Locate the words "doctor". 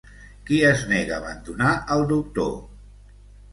2.15-2.51